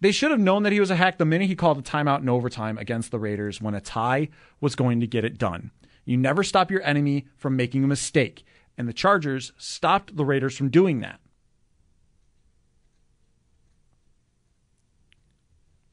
[0.00, 2.20] they should have known that he was a hack the minute he called a timeout
[2.20, 4.28] in overtime against the Raiders when a tie
[4.60, 5.70] was going to get it done.
[6.04, 8.44] You never stop your enemy from making a mistake.
[8.78, 11.18] And the Chargers stopped the Raiders from doing that.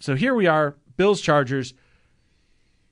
[0.03, 1.73] So here we are, Bills Chargers.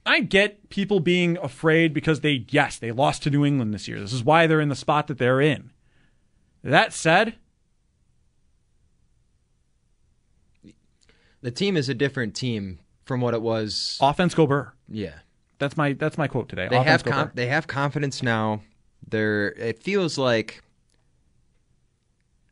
[0.06, 4.00] I get people being afraid because they, yes, they lost to New England this year.
[4.00, 5.72] This is why they're in the spot that they're in.
[6.64, 7.36] That said,
[11.42, 13.98] the team is a different team from what it was.
[14.00, 14.72] offense go burr.
[14.88, 15.16] Yeah.
[15.60, 16.70] That's my that's my quote today.
[16.70, 18.62] They offense have com- they have confidence now.
[19.06, 20.64] They're it feels like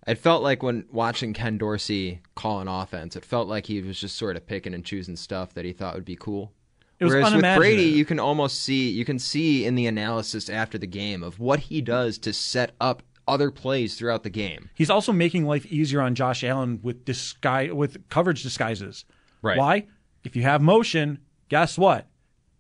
[0.09, 3.99] it felt like when watching Ken Dorsey call an offense, it felt like he was
[3.99, 6.51] just sort of picking and choosing stuff that he thought would be cool.
[6.99, 10.49] It was Whereas with Brady, you can almost see you can see in the analysis
[10.49, 14.71] after the game of what he does to set up other plays throughout the game.
[14.73, 19.05] He's also making life easier on Josh Allen with disguise with coverage disguises.
[19.43, 19.57] Right.
[19.57, 19.87] Why?
[20.23, 22.07] If you have motion, guess what?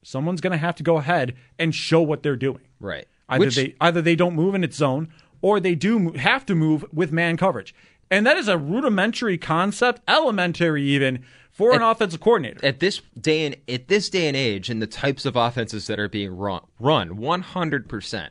[0.03, 2.61] Someone's going to have to go ahead and show what they're doing.
[2.79, 3.07] Right.
[3.27, 5.09] Either Which- they either they don't move in its zone
[5.41, 7.73] or they do have to move with man coverage.
[8.11, 12.65] And that is a rudimentary concept, elementary even for an At- offensive coordinator.
[12.65, 15.99] at this day and at this day and age and the types of offenses that
[15.99, 18.29] are being run run 100%.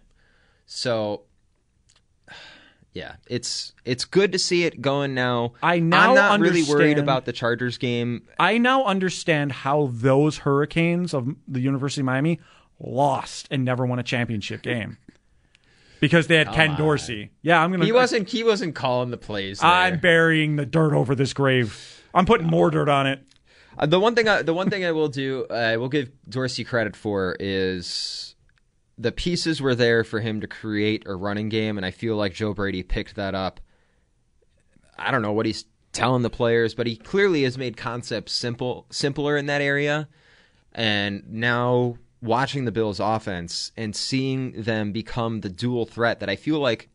[0.67, 1.23] So
[2.95, 5.53] yeah, it's it's good to see it going now.
[5.63, 8.23] I now I'm not really worried about the Chargers game.
[8.41, 12.41] I now understand how those Hurricanes of the University of Miami
[12.81, 14.99] lost and never won a championship game.
[16.01, 17.31] Because they had Ken Dorsey.
[17.43, 17.85] Yeah, I'm gonna.
[17.85, 19.61] He wasn't he wasn't calling the plays.
[19.61, 19.71] There.
[19.71, 22.03] I'm burying the dirt over this grave.
[22.15, 23.21] I'm putting more dirt on it.
[23.79, 26.65] Uh, the one thing I, the one thing I will do, I will give Dorsey
[26.65, 28.35] credit for is
[28.97, 32.35] the pieces were there for him to create a running game, and I feel like
[32.35, 33.61] Joe Brady picked that up.
[34.99, 38.87] I don't know what he's telling the players, but he clearly has made concepts simple,
[38.91, 40.09] simpler in that area.
[40.73, 46.37] And now watching the Bills' offense and seeing them become the dual threat that I
[46.37, 46.89] feel like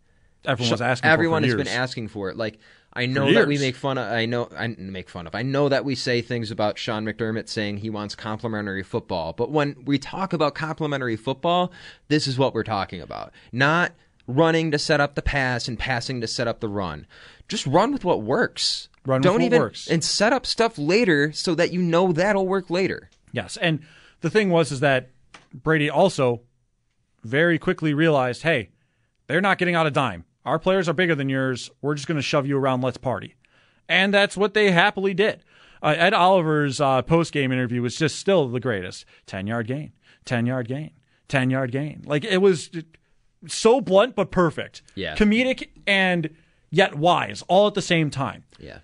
[0.45, 1.09] Everyone was asking.
[1.09, 2.35] everyone for, has for been asking for it.
[2.35, 2.59] Like
[2.91, 4.11] I know that we make fun of.
[4.11, 5.33] I know I make fun of.
[5.33, 9.31] I know that we say things about Sean McDermott saying he wants complementary football.
[9.33, 11.71] But when we talk about complementary football,
[12.09, 13.31] this is what we're talking about.
[13.51, 13.93] Not
[14.27, 17.07] running to set up the pass and passing to set up the run.
[17.47, 18.89] Just run with what works.
[19.05, 19.87] Run with Don't what even works.
[19.89, 23.09] and set up stuff later so that you know that'll work later.
[23.31, 23.79] Yes, and
[24.23, 25.11] the thing was is that
[25.53, 26.41] Brady also
[27.23, 28.69] very quickly realized, hey,
[29.27, 30.25] they're not getting out a dime.
[30.45, 31.69] Our players are bigger than yours.
[31.81, 32.81] We're just going to shove you around.
[32.81, 33.35] Let's party,
[33.87, 35.43] and that's what they happily did.
[35.81, 39.05] Uh, Ed Oliver's uh, post game interview was just still the greatest.
[39.25, 39.93] Ten yard gain,
[40.25, 40.91] ten yard gain,
[41.27, 42.01] ten yard gain.
[42.05, 42.69] Like it was
[43.47, 44.81] so blunt but perfect.
[44.95, 45.15] Yeah.
[45.15, 46.29] comedic and
[46.69, 48.43] yet wise, all at the same time.
[48.59, 48.79] Yeah.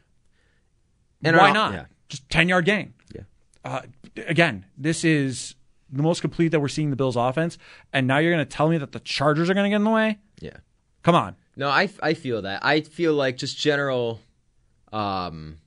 [1.24, 1.74] And Why I'll- not?
[1.74, 1.86] yeah.
[2.10, 2.94] Just 10 yard gain.
[3.14, 3.22] Yeah.
[3.66, 3.82] Uh,
[4.28, 5.56] again, this is
[5.92, 7.58] the most complete that we're seeing the Bills offense.
[7.94, 9.84] And now you're going to tell me that the Chargers are going to get in
[9.84, 10.18] the way?
[10.40, 10.58] Yeah.
[11.04, 11.36] Come on.
[11.56, 12.64] No, I, I feel that.
[12.66, 14.22] I feel like just general
[14.94, 15.58] um,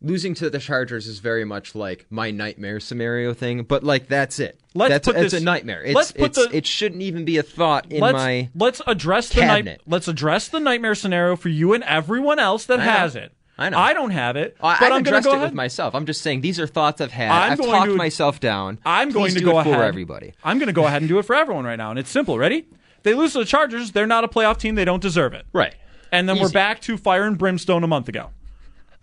[0.00, 4.38] losing to the Chargers is very much like my nightmare scenario thing, but like that's
[4.38, 4.60] it.
[4.74, 5.82] Let's that's put it's this- a nightmare.
[5.82, 9.28] It's, let's put the- it shouldn't even be a thought in let's, my let's address
[9.30, 9.82] the night, cabinet.
[9.86, 12.90] let's address the nightmare scenario for you and everyone else that I know.
[12.90, 13.32] has it.
[13.56, 13.78] I know.
[13.78, 15.48] I don't have it, I, but I've I'm going to go it ahead.
[15.50, 15.94] with myself.
[15.94, 17.30] I'm just saying these are thoughts I've had.
[17.30, 18.80] I'm I've talked to- myself down.
[18.84, 19.84] I'm going to do go it for ahead.
[19.84, 20.34] everybody.
[20.42, 22.36] I'm going to go ahead and do it for everyone right now, and it's simple.
[22.38, 22.66] Ready?
[23.04, 23.92] They lose to the Chargers.
[23.92, 24.74] They're not a playoff team.
[24.74, 25.46] They don't deserve it.
[25.52, 25.74] Right.
[26.10, 28.30] And then we're back to fire and brimstone a month ago.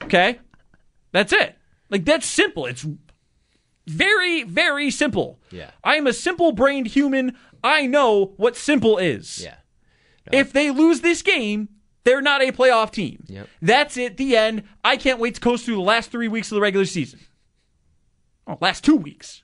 [0.04, 0.40] Okay,
[1.12, 1.56] that's it.
[1.90, 2.66] Like that's simple.
[2.66, 2.86] It's
[3.88, 5.40] very, very simple.
[5.52, 5.72] Yeah.
[5.84, 7.38] I am a simple-brained human.
[7.64, 9.44] I know what simple is.
[9.44, 9.56] Yeah.
[10.32, 11.70] If they lose this game,
[12.04, 13.24] they're not a playoff team.
[13.28, 13.48] Yep.
[13.62, 14.18] That's it.
[14.18, 14.64] The end.
[14.84, 17.20] I can't wait to coast through the last three weeks of the regular season.
[18.48, 19.44] Oh, last two weeks.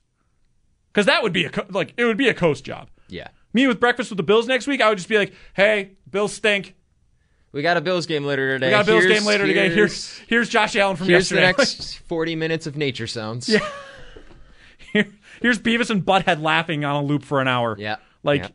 [0.91, 2.89] Because that would be a co- like it would be a coast job.
[3.07, 3.27] Yeah.
[3.53, 6.33] Me with breakfast with the Bills next week, I would just be like, "Hey, Bills
[6.33, 6.75] stink.
[7.51, 8.67] We got a Bills game later today.
[8.67, 9.69] We got a Bills Here's- game later today.
[9.73, 11.57] Here's here's Josh Allen from here's the yesterday.
[11.63, 13.47] next 40 minutes of nature sounds.
[13.47, 13.59] Yeah.
[14.93, 17.75] Here- here's Beavis and Butthead laughing on a loop for an hour.
[17.79, 17.97] Yeah.
[18.23, 18.49] like Yeah.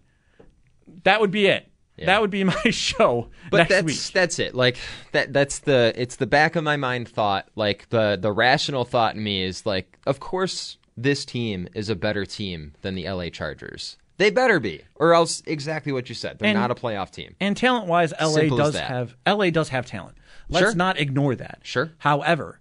[1.05, 1.67] that would be it.
[2.03, 2.07] Yeah.
[2.07, 4.12] That would be my show But next that's week.
[4.12, 4.55] that's it.
[4.55, 4.77] Like
[5.12, 7.49] that that's the it's the back of my mind thought.
[7.57, 11.97] Like the the rational thought in me is like, of course this team is a
[11.97, 13.97] better team than the LA Chargers.
[14.19, 16.38] They better be, or else exactly what you said.
[16.38, 17.35] They're And- not a playoff team.
[17.41, 20.17] And talent wise, LA Simple does have LA does have talent.
[20.49, 20.75] Let's Sure.
[20.75, 21.61] not ignore that.
[21.62, 21.93] Sure.
[21.99, 22.61] However,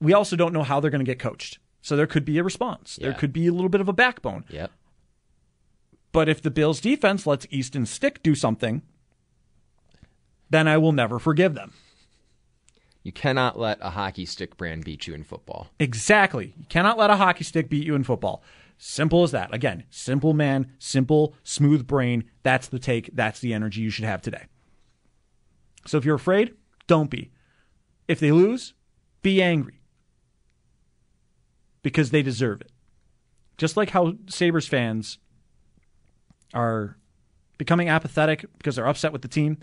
[0.00, 1.58] we also don't know how they're going to get coached.
[1.80, 2.96] So there could be a response.
[3.00, 4.44] There could be a little bit of a backbone.
[4.50, 4.70] Yep.
[6.16, 8.80] But if the Bills defense lets Easton Stick do something,
[10.48, 11.74] then I will never forgive them.
[13.02, 15.68] You cannot let a hockey stick brand beat you in football.
[15.78, 16.54] Exactly.
[16.58, 18.42] You cannot let a hockey stick beat you in football.
[18.78, 19.52] Simple as that.
[19.52, 22.24] Again, simple man, simple, smooth brain.
[22.42, 23.10] That's the take.
[23.12, 24.46] That's the energy you should have today.
[25.86, 26.54] So if you're afraid,
[26.86, 27.30] don't be.
[28.08, 28.72] If they lose,
[29.20, 29.82] be angry
[31.82, 32.72] because they deserve it.
[33.58, 35.18] Just like how Sabres fans
[36.54, 36.96] are
[37.58, 39.58] becoming apathetic because they're upset with the team.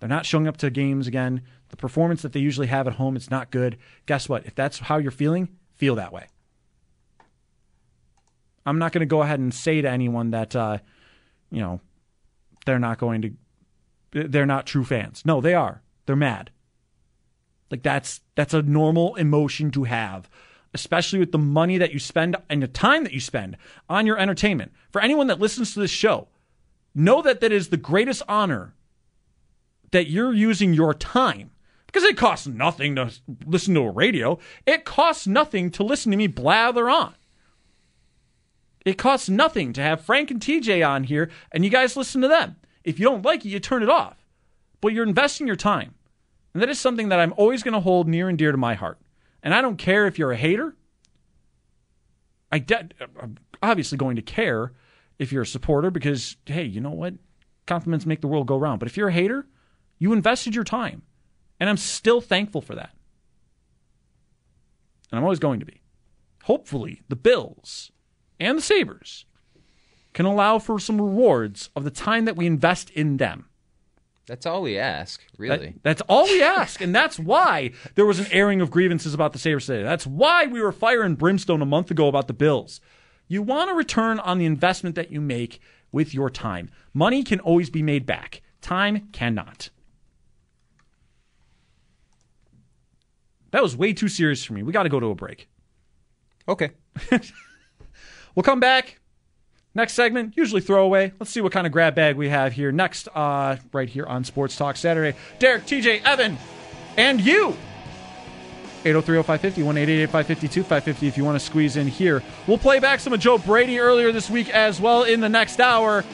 [0.00, 1.42] They're not showing up to games again.
[1.68, 3.78] The performance that they usually have at home, it's not good.
[4.06, 4.46] Guess what?
[4.46, 6.26] If that's how you're feeling, feel that way.
[8.66, 10.78] I'm not going to go ahead and say to anyone that, uh,
[11.50, 11.80] you know,
[12.66, 15.22] they're not going to, they're not true fans.
[15.24, 15.82] No, they are.
[16.06, 16.50] They're mad.
[17.70, 20.28] Like that's that's a normal emotion to have,
[20.74, 23.56] especially with the money that you spend and the time that you spend
[23.88, 24.72] on your entertainment.
[24.90, 26.28] For anyone that listens to this show,
[26.94, 28.74] know that that is the greatest honor
[29.90, 31.50] that you're using your time
[31.86, 33.12] because it costs nothing to
[33.44, 34.38] listen to a radio.
[34.66, 37.14] It costs nothing to listen to me blather on.
[38.84, 42.28] It costs nothing to have Frank and TJ on here and you guys listen to
[42.28, 42.56] them.
[42.82, 44.16] If you don't like it, you turn it off.
[44.80, 45.94] But you're investing your time.
[46.52, 48.74] And that is something that I'm always going to hold near and dear to my
[48.74, 48.98] heart.
[49.42, 50.76] And I don't care if you're a hater.
[52.50, 54.72] I de- I'm obviously going to care
[55.18, 57.14] if you're a supporter because, hey, you know what?
[57.66, 58.78] Compliments make the world go round.
[58.78, 59.46] But if you're a hater,
[59.98, 61.02] you invested your time.
[61.58, 62.90] And I'm still thankful for that.
[65.10, 65.82] And I'm always going to be.
[66.44, 67.92] Hopefully, the Bills
[68.40, 69.26] and the Sabres
[70.12, 73.48] can allow for some rewards of the time that we invest in them.
[74.26, 75.74] That's all we ask, That- really.
[75.82, 79.38] that's all we ask, and that's why there was an airing of grievances about the
[79.38, 79.82] Sabres today.
[79.82, 82.80] That's why we were firing brimstone a month ago about the Bills.
[83.26, 86.70] You want a return on the investment that you make with your time.
[86.94, 88.42] Money can always be made back.
[88.60, 89.70] Time cannot.
[93.50, 94.62] That was way too serious for me.
[94.62, 95.48] We got to go to a break.
[96.48, 96.70] Okay.
[98.34, 98.98] We'll come back.
[99.74, 101.12] Next segment, usually throwaway.
[101.18, 104.22] Let's see what kind of grab bag we have here next, uh, right here on
[104.22, 105.16] Sports Talk Saturday.
[105.38, 106.36] Derek, TJ, Evan,
[106.98, 107.56] and you.
[108.84, 112.22] 803-0550, 1-888-552-550 if you want to squeeze in here.
[112.46, 115.60] We'll play back some of Joe Brady earlier this week as well in the next
[115.60, 116.04] hour.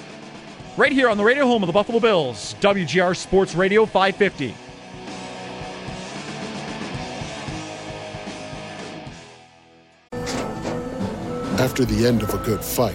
[0.77, 4.55] Right here on the radio home of the Buffalo Bills, WGR Sports Radio 550.
[11.59, 12.95] After the end of a good fight,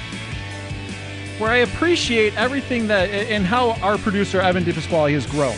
[1.41, 5.55] where I appreciate everything that and how our producer Evan DePasquale has grown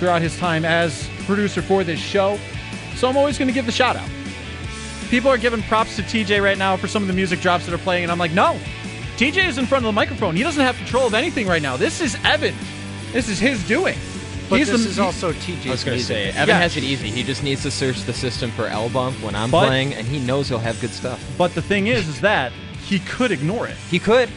[0.00, 2.38] throughout his time as producer for this show.
[2.96, 4.08] So I'm always going to give the shout out.
[5.08, 7.74] People are giving props to TJ right now for some of the music drops that
[7.74, 8.58] are playing, and I'm like, no,
[9.18, 10.34] TJ is in front of the microphone.
[10.34, 11.76] He doesn't have control of anything right now.
[11.76, 12.54] This is Evan.
[13.12, 13.96] This is his doing.
[14.50, 16.06] But He's this the- is also TJ's I was going to music.
[16.06, 16.58] say, Evan Yeah.
[16.58, 17.10] has it easy.
[17.10, 20.06] He just needs to search the system for L bump when I'm But- playing, and
[20.08, 21.20] he knows he'll have good stuff.
[21.38, 22.50] But the thing is, is that
[22.84, 23.76] he could ignore it.
[23.90, 24.28] He could.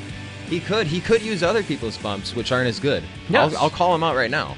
[0.50, 0.88] He could.
[0.88, 3.04] He could use other people's bumps, which aren't as good.
[3.30, 3.54] Yes.
[3.54, 4.58] I'll, I'll call him out right now.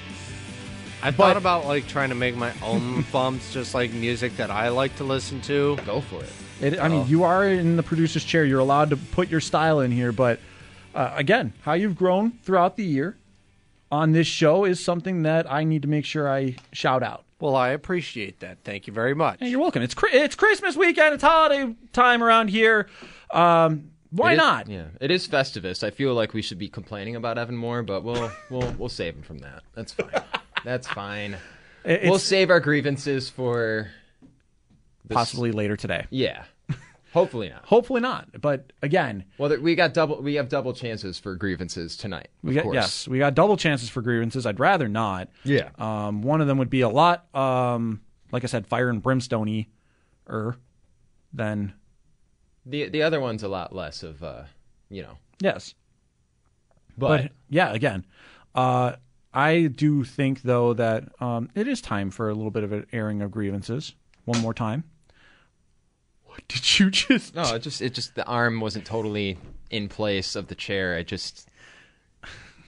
[1.03, 4.69] I thought about like trying to make my own bumps, just like music that I
[4.69, 5.77] like to listen to.
[5.85, 6.31] Go for it.
[6.61, 8.45] It, I mean, you are in the producer's chair.
[8.45, 10.39] You're allowed to put your style in here, but
[10.93, 13.17] uh, again, how you've grown throughout the year
[13.91, 17.23] on this show is something that I need to make sure I shout out.
[17.39, 18.59] Well, I appreciate that.
[18.63, 19.39] Thank you very much.
[19.39, 19.81] Hey, you're welcome.
[19.81, 21.15] It's Chri- it's Christmas weekend.
[21.15, 22.87] It's holiday time around here.
[23.31, 24.67] Um, why It is- not?
[24.69, 25.83] yeah, it is Festivus.
[25.83, 29.15] I feel like we should be complaining about Evan more, but we'll we'll we'll save
[29.15, 29.63] him from that.
[29.73, 30.21] That's fine.
[30.63, 31.37] That's fine.
[31.83, 33.89] It- we'll save our grievances for
[35.05, 36.05] this- Possibly later today.
[36.09, 36.43] Yeah.
[37.13, 37.65] Hopefully not.
[37.65, 38.39] Hopefully not.
[38.39, 40.21] But again, Well, we got double.
[40.21, 42.29] We have double chances for grievances tonight.
[42.41, 42.73] we of got course.
[42.75, 44.45] yes, we got double chances for grievances.
[44.45, 45.27] I'd rather not.
[45.43, 45.71] Yeah.
[45.77, 47.99] Um, one of them would be a lot, um,
[48.31, 49.65] like I said, fire and brimstone
[50.29, 50.55] er
[51.33, 51.73] than
[52.65, 54.43] The the other one's a lot less of uh,
[54.89, 55.17] you know.
[55.39, 55.73] yes.
[56.97, 58.05] But, yeah, again,
[58.53, 58.93] uh,
[59.33, 62.85] I do think though that um, it is time for a little bit of an
[62.91, 63.95] airing of grievances.
[64.25, 64.83] One more time.
[66.25, 67.33] What did you just?
[67.33, 69.37] no, it just it just the arm wasn't totally
[69.71, 70.95] in place of the chair.
[70.95, 71.49] I just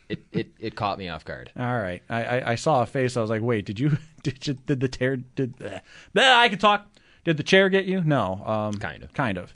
[0.10, 1.52] it it, it caught me off guard.
[1.58, 3.16] All right, I, I I saw a face.
[3.18, 5.82] I was like, wait, did you did you, did the chair did bleh.
[6.16, 6.88] Bleh, I could talk?
[7.24, 8.02] Did the chair get you?
[8.04, 9.14] No, um, Kind of.
[9.14, 9.54] kind of.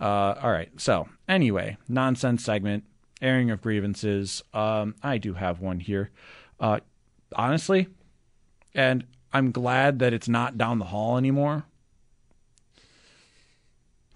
[0.00, 0.70] Uh, all right.
[0.80, 2.84] So anyway, nonsense segment,
[3.20, 4.42] airing of grievances.
[4.54, 6.10] Um, I do have one here.
[6.58, 6.80] Uh,
[7.36, 7.88] honestly,
[8.74, 11.64] and I'm glad that it's not down the hall anymore.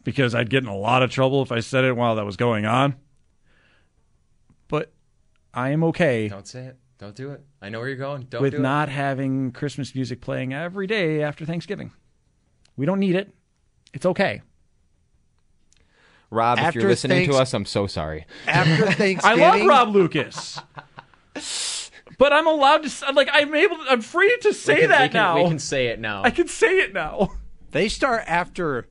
[0.03, 2.37] Because I'd get in a lot of trouble if I said it while that was
[2.37, 2.95] going on.
[4.69, 4.93] But
[5.53, 6.77] I am okay Don't say it.
[6.99, 7.43] Don't do it.
[7.61, 8.23] I know where you're going.
[8.23, 11.93] Don't with do not having Christmas music playing every day after Thanksgiving.
[12.77, 13.35] We don't need it.
[13.93, 14.43] It's okay.
[16.35, 16.39] It.
[16.39, 18.27] Rob, if you're listening thanks- to us, I'm so sorry.
[18.47, 19.19] After Thanksgiving.
[19.25, 20.61] I Thanksgiving, love Rob Lucas.
[22.19, 25.09] but I'm allowed to s- like I'm able I'm free to say can, that we
[25.09, 25.43] can, now.
[25.43, 26.23] We can say it now.
[26.25, 27.33] I can say it now.
[27.73, 28.87] They start after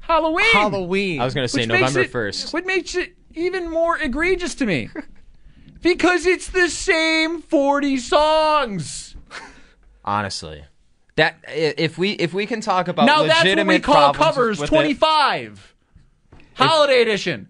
[0.00, 0.46] Halloween.
[0.52, 1.20] Halloween.
[1.20, 2.52] I was going to say Which makes November it- first.
[2.52, 4.90] What makes it even more egregious to me?
[5.82, 9.14] because it's the same 40 songs.
[10.04, 10.64] Honestly,
[11.16, 14.12] that i- if we if we can talk about now that's what legitimate we call
[14.12, 15.73] problems covers with it- 25.
[16.56, 17.48] Holiday edition.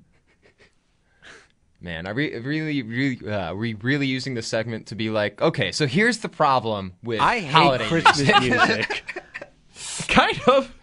[1.81, 5.43] Man, are we really, really, uh, are we really using this segment to be like,
[5.43, 8.43] okay, so here's the problem with I hate holiday Christmas music.
[8.43, 9.23] music.
[10.09, 10.75] Kind of.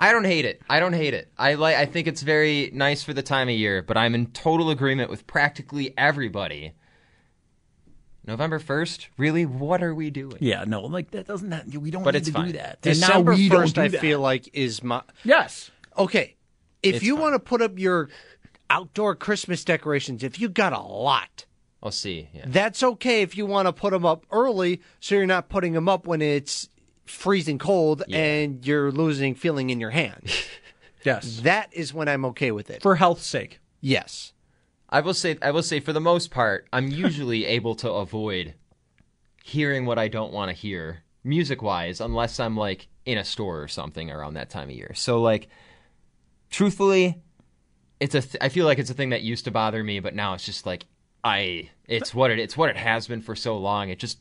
[0.00, 0.60] I don't hate it.
[0.68, 1.30] I don't hate it.
[1.38, 1.76] I like.
[1.76, 5.10] I think it's very nice for the time of year, but I'm in total agreement
[5.10, 6.72] with practically everybody.
[8.26, 9.46] November first, really?
[9.46, 10.36] What are we doing?
[10.40, 11.50] Yeah, no, like that doesn't.
[11.50, 12.46] That, we don't But need it's to fine.
[12.46, 12.82] do that.
[12.82, 14.00] December and now we don't first, do I that.
[14.00, 15.70] feel like is my yes.
[15.96, 16.36] Okay,
[16.82, 18.08] if It's you want to put up your
[18.70, 21.46] outdoor Christmas decorations, if you got a lot,
[21.82, 22.28] I'll see.
[22.32, 22.44] Yeah.
[22.46, 23.22] that's okay.
[23.22, 26.20] If you want to put them up early, so you're not putting them up when
[26.22, 26.68] it's
[27.06, 30.22] freezing cold and you're losing feeling in your hand.
[31.04, 31.40] Yes.
[31.40, 32.82] that is when I'm okay with it.
[32.82, 33.60] For health's sake.
[33.80, 34.32] Yes.
[34.90, 35.38] I will say.
[35.40, 38.54] I will say for the most part, I'm usually able to avoid
[39.44, 43.62] hearing what I don't want to hear music wise, unless I'm like in a store
[43.62, 44.92] or something around that time of year.
[44.94, 45.48] So like,
[46.50, 47.20] truthfully,
[48.00, 48.20] it's a.
[48.22, 50.44] Th- I feel like it's a thing that used to bother me, but now it's
[50.44, 50.84] just like
[51.24, 51.70] I.
[51.86, 52.38] It's what it.
[52.38, 53.88] It's what it has been for so long.
[53.90, 54.18] It just.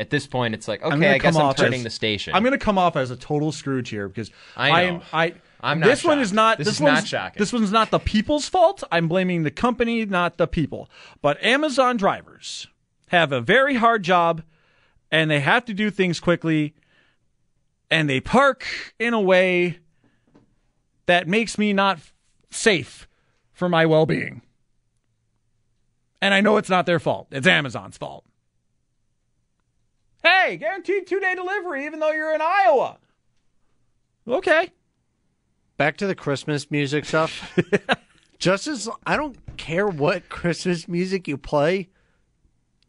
[0.00, 1.84] At this point, it's like I'm okay, gonna I guess come I'm off turning as-
[1.84, 2.32] the station.
[2.32, 5.34] I'm going to come off as a total Scrooge here because I, I am I.
[5.60, 6.58] I'm not this one is not.
[6.58, 7.40] This This, is not shocking.
[7.40, 8.84] This one's not the people's fault.
[8.92, 10.88] I'm blaming the company, not the people.
[11.20, 12.68] But Amazon drivers
[13.08, 14.42] have a very hard job,
[15.10, 16.76] and they have to do things quickly,
[17.90, 18.64] and they park
[19.00, 19.80] in a way
[21.08, 21.98] that makes me not
[22.50, 23.08] safe
[23.54, 24.42] for my well-being.
[26.20, 27.28] And I know it's not their fault.
[27.30, 28.26] It's Amazon's fault.
[30.22, 32.98] Hey, guaranteed two day delivery, even though you're in Iowa.
[34.26, 34.70] Okay.
[35.78, 37.58] Back to the Christmas music stuff.
[38.38, 41.88] just as I don't care what Christmas music you play,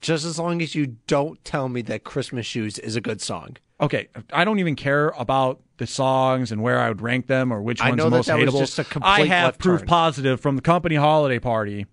[0.02, 3.56] just as long as you don't tell me that Christmas Shoes is a good song.
[3.82, 7.62] Okay, I don't even care about the songs and where I would rank them or
[7.62, 8.60] which I one's know the that most that was hateable.
[8.60, 9.88] just a complete I have left proof turn.
[9.88, 11.86] positive from the company holiday party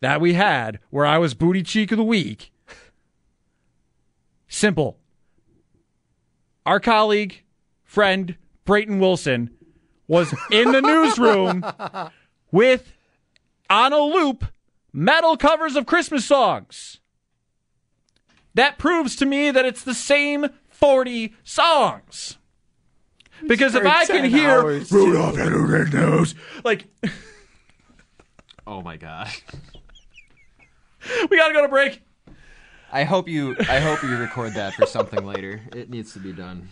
[0.00, 2.52] that we had where I was booty cheek of the week.
[4.48, 4.98] Simple.
[6.66, 7.42] Our colleague,
[7.84, 8.36] friend
[8.66, 9.50] Brayton Wilson
[10.06, 11.64] was in the newsroom
[12.52, 12.92] with
[13.70, 14.44] on a loop
[14.92, 17.00] metal covers of Christmas songs.
[18.54, 20.48] That proves to me that it's the same
[20.78, 22.38] 40 songs.
[23.46, 24.90] Because if I can hear hours.
[24.90, 26.86] Rudolph had a red nose, like
[28.66, 29.28] oh my god.
[31.30, 32.02] we gotta go to break.
[32.90, 33.56] I hope you.
[33.60, 35.60] I hope you record that for something later.
[35.74, 36.70] It needs to be done.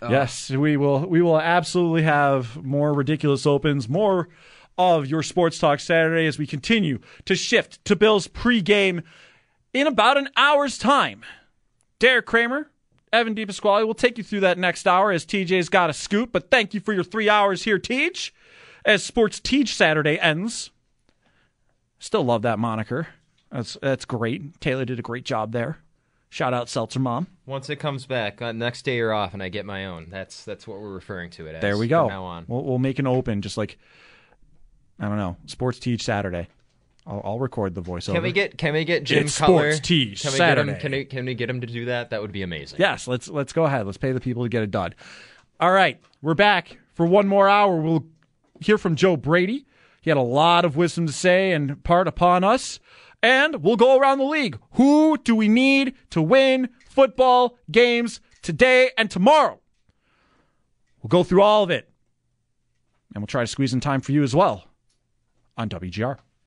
[0.00, 0.10] Oh.
[0.10, 1.00] Yes, we will.
[1.00, 4.28] We will absolutely have more ridiculous opens, more
[4.78, 9.02] of your sports talk Saturday as we continue to shift to Bills pregame
[9.72, 11.22] in about an hour's time.
[11.98, 12.70] Derek Kramer,
[13.12, 16.32] Evan DePasquale will take you through that next hour as TJ's got a scoop.
[16.32, 18.34] But thank you for your three hours here, Teach.
[18.84, 20.70] As Sports Teach Saturday ends.
[21.98, 23.08] Still love that moniker.
[23.50, 24.60] That's that's great.
[24.60, 25.78] Taylor did a great job there.
[26.30, 27.26] Shout out Seltzer Mom.
[27.44, 30.08] Once it comes back, uh, next day you're off, and I get my own.
[30.08, 31.60] That's that's what we're referring to it as.
[31.60, 32.08] There we go.
[32.08, 32.46] Now on.
[32.48, 33.78] We'll, we'll make an open, just like
[34.98, 36.48] I don't know, Sports Teach Saturday.
[37.06, 38.14] I'll, I'll record the voiceover.
[38.14, 39.72] Can we get Can we get Jim It's Cutler?
[39.72, 40.72] Sports can we Saturday.
[40.72, 42.10] Get him, can, we, can we get him to do that?
[42.10, 42.78] That would be amazing.
[42.80, 43.86] Yes, let's let's go ahead.
[43.86, 44.94] Let's pay the people to get it done.
[45.60, 47.76] All right, we're back for one more hour.
[47.80, 48.06] We'll
[48.60, 49.66] hear from Joe Brady.
[50.00, 52.80] He had a lot of wisdom to say and part upon us.
[53.22, 54.58] And we'll go around the league.
[54.72, 59.60] Who do we need to win football games today and tomorrow?
[61.00, 61.88] We'll go through all of it.
[63.14, 64.64] And we'll try to squeeze in time for you as well
[65.56, 66.18] on WGR.